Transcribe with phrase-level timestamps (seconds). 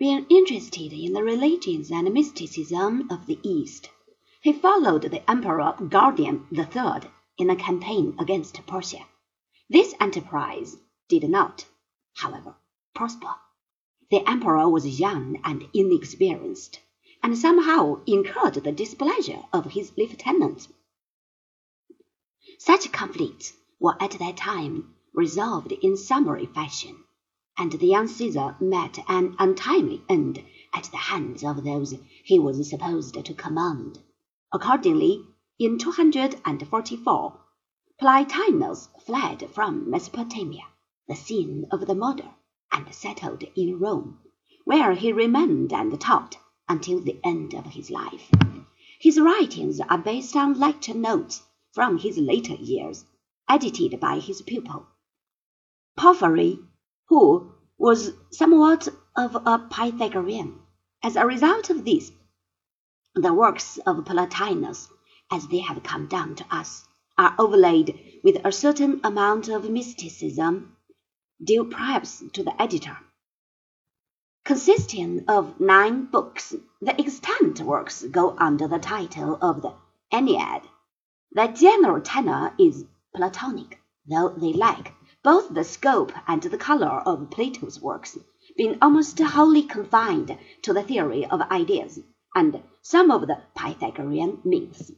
[0.00, 3.90] Being interested in the religions and mysticism of the East,
[4.40, 9.06] he followed the Emperor Gordian III in a campaign against Persia.
[9.68, 10.78] This enterprise
[11.08, 11.66] did not,
[12.14, 12.56] however,
[12.94, 13.34] prosper.
[14.10, 16.80] The Emperor was young and inexperienced,
[17.22, 20.68] and somehow incurred the displeasure of his lieutenants.
[22.56, 27.04] Such conflicts were at that time resolved in summary fashion
[27.58, 30.42] and the young Caesar met an untimely end
[30.72, 33.98] at the hands of those he was supposed to command.
[34.52, 35.24] Accordingly,
[35.58, 37.40] in 244,
[37.98, 40.64] Plotinus fled from Mesopotamia,
[41.06, 42.30] the scene of the murder,
[42.72, 44.20] and settled in Rome,
[44.64, 46.38] where he remained and taught
[46.68, 48.30] until the end of his life.
[49.00, 53.04] His writings are based on lecture notes from his later years,
[53.48, 54.86] edited by his pupil.
[55.96, 56.60] Porphyry
[57.10, 60.60] who was somewhat of a Pythagorean.
[61.02, 62.12] As a result of this,
[63.16, 64.88] the works of Plotinus,
[65.28, 66.84] as they have come down to us,
[67.18, 70.76] are overlaid with a certain amount of mysticism,
[71.42, 72.96] due perhaps to the editor.
[74.44, 79.74] Consisting of nine books, the extant works go under the title of the
[80.12, 80.66] Enneads.
[81.32, 82.84] The general tenor is
[83.16, 88.16] Platonic, though they lack both the scope and the color of Plato's works
[88.56, 92.00] being almost wholly confined to the theory of ideas
[92.34, 94.90] and some of the Pythagorean myths.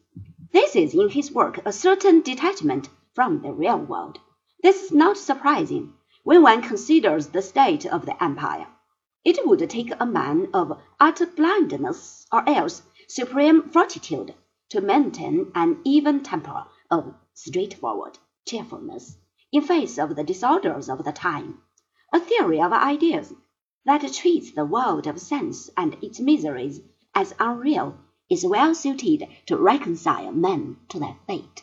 [0.53, 4.21] This is in his work a certain detachment from the real world.
[4.63, 8.69] This is not surprising when one considers the state of the empire.
[9.25, 14.35] It would take a man of utter blindness or else supreme fortitude
[14.69, 19.17] to maintain an even temper of straightforward cheerfulness
[19.53, 21.63] in face of the disorders of the time,
[22.13, 23.33] a theory of ideas
[23.85, 26.81] that treats the world of sense and its miseries
[27.15, 27.97] as unreal
[28.31, 31.63] is well suited to reconcile men to their fate.